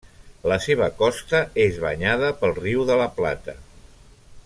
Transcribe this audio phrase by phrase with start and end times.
[0.51, 3.57] La seva costa és banyada pel Riu de la Plata.